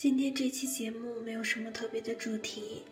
[0.00, 2.84] 今天这期节目没有什么特别的主题，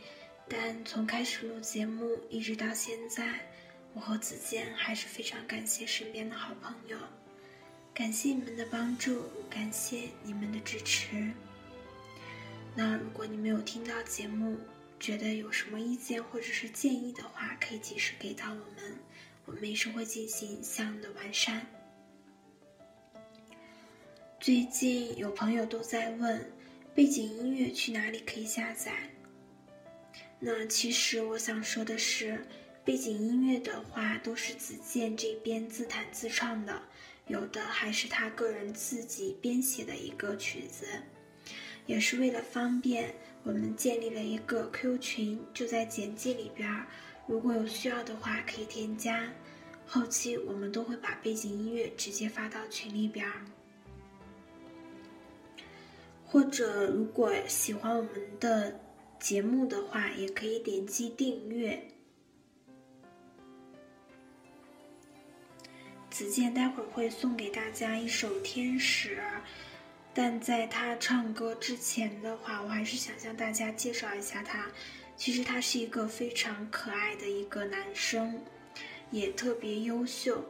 [0.46, 3.50] 但从开始录节目一直到现在，
[3.95, 6.98] 我和子健还是非常感谢身边的好朋友，
[7.94, 11.33] 感谢你们的帮助，感谢你们的支持。
[12.76, 14.59] 那如果你没有听到节目，
[15.01, 18.98] 觉得有什么意见或者是建议的话，可以及时给到我们，
[19.47, 21.66] 我们也是会进行相应的完善。
[24.38, 26.52] 最近有朋友都在问。
[26.98, 28.93] 背景音乐去哪里可以下载？
[30.41, 32.45] 那其实我想说的是，
[32.84, 36.83] 背景音乐的话都是子健这边自弹自唱的，
[37.29, 40.87] 有的还是他个人自己编写的一个曲子。
[41.87, 46.88] 也是为了方便，我们建立了一个 Q 群，就在简介里边儿，
[47.29, 49.33] 如果有需要的话可以添加。
[49.87, 53.45] 后期我们都会把背景音乐直接发到群里边儿。
[56.30, 58.78] 或者，如果喜欢我们的
[59.18, 61.82] 节目的话，也可以点击订阅。
[66.10, 69.16] 子健待会儿会送给大家一首《天使》，
[70.12, 74.66] 但在他唱歌之前的话，我还是想向大家介绍一下他。
[75.16, 78.40] 其实他是一个非常可爱的一个男生，
[79.10, 80.44] 也特别优秀。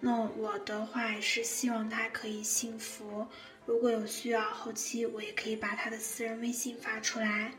[0.00, 3.26] 那我的话也是希望他可以幸福。
[3.66, 7.52] 如果有需要，后期我也可以把他的私人微信发出来。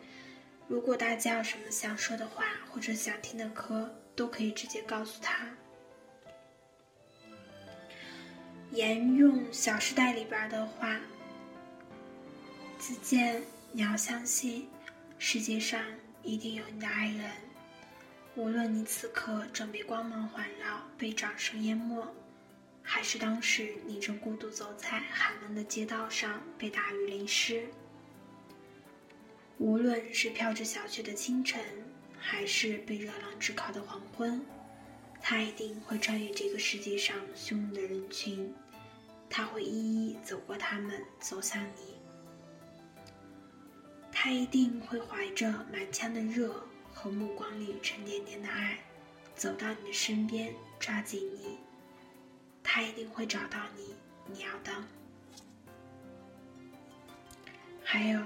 [0.67, 5.49] 如果大家有什么想说的话，或者想听的歌，都可以直接告诉他。
[8.71, 11.01] 沿用《小时代》里边的话
[12.79, 14.69] ：“子健，你要相信，
[15.17, 15.83] 世界上
[16.23, 17.31] 一定有你的爱人，
[18.35, 22.07] 无论你此刻正被光芒环绕，被掌声淹没。”
[22.91, 27.69] 还是当时你正孤独走在寒冷的街道上，被大雨淋湿。
[29.59, 31.63] 无论是飘着小雪的清晨，
[32.17, 34.43] 还是被热浪炙烤的黄昏，
[35.21, 38.52] 他一定会穿越这个世界上汹涌的人群，
[39.30, 41.93] 他会一一走过他们，走向你。
[44.11, 48.80] 他一定会怀着满腔的热和目光里沉甸甸的爱，
[49.35, 51.59] 走到你的身边，抓紧你。
[52.71, 53.95] 他一定会找到你，
[54.31, 54.71] 你要的。
[57.83, 58.21] 还有，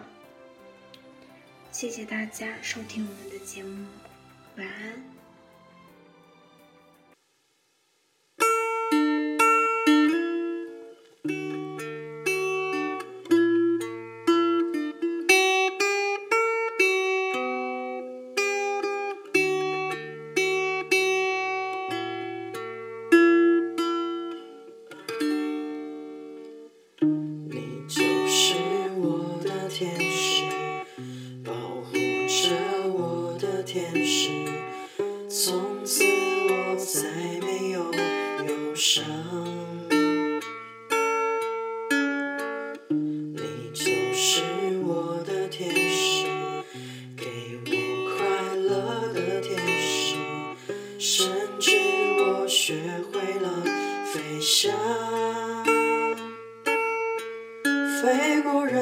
[1.71, 3.87] 谢谢大家收听我们的节目，
[4.57, 5.12] 晚安。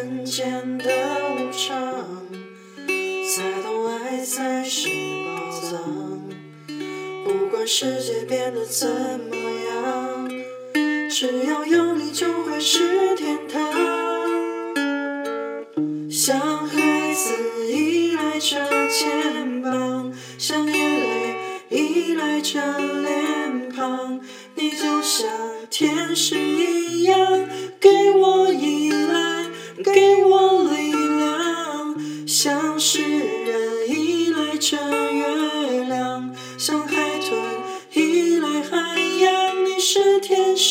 [0.02, 0.86] 人间的
[1.36, 1.78] 无常，
[2.88, 4.90] 才懂爱才是
[5.28, 5.80] 宝藏。
[7.24, 10.28] 不管世界变得怎么样，
[11.08, 13.62] 只要有你就会是天堂。
[16.10, 18.58] 像孩子依赖着
[18.90, 21.36] 肩膀，像眼泪
[21.70, 24.20] 依赖着脸庞，
[24.56, 25.30] 你就像
[25.70, 26.36] 天使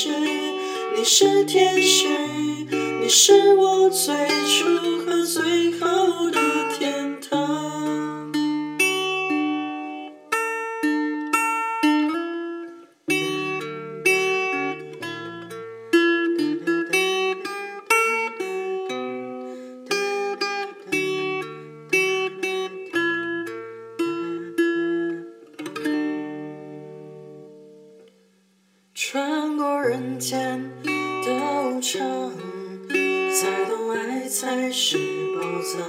[0.02, 0.08] 使，
[0.96, 2.08] 你是天使，
[3.02, 4.14] 你是我最
[4.48, 6.39] 初和最后的
[29.12, 31.32] 穿过人间的
[31.64, 32.00] 无常，
[33.34, 34.96] 才懂爱才是
[35.34, 35.82] 宝藏。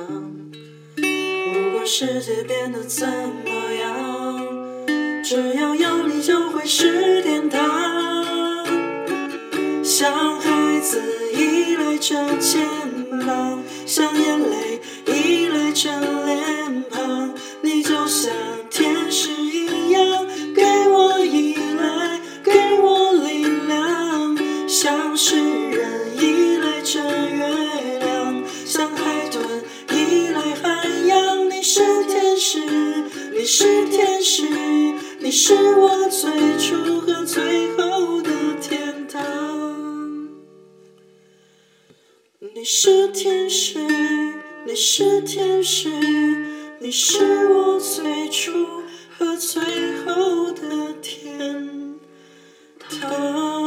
[0.95, 8.65] 不管世界变得怎么样，只要有你就会是天堂。
[9.83, 10.99] 像孩子
[11.31, 12.65] 依赖着肩
[13.23, 14.11] 膀，像
[35.31, 38.29] 你是我最初和最后的
[38.59, 40.27] 天堂。
[42.53, 43.79] 你是天使
[44.67, 45.89] 你是天使
[46.81, 48.51] 你是我最初
[49.17, 49.63] 和最
[50.05, 51.97] 后的天
[52.89, 53.60] 堂。